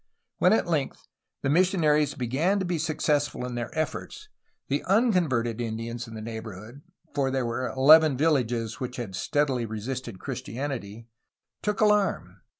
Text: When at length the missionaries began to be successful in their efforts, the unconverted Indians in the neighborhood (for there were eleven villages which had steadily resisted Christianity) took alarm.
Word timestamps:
When 0.39 0.51
at 0.51 0.65
length 0.65 1.05
the 1.43 1.49
missionaries 1.51 2.15
began 2.15 2.57
to 2.57 2.65
be 2.65 2.79
successful 2.79 3.45
in 3.45 3.53
their 3.53 3.69
efforts, 3.77 4.29
the 4.67 4.83
unconverted 4.85 5.61
Indians 5.61 6.07
in 6.07 6.15
the 6.15 6.23
neighborhood 6.23 6.81
(for 7.13 7.29
there 7.29 7.45
were 7.45 7.69
eleven 7.69 8.17
villages 8.17 8.79
which 8.79 8.95
had 8.95 9.15
steadily 9.15 9.67
resisted 9.67 10.17
Christianity) 10.17 11.05
took 11.61 11.81
alarm. 11.81 12.41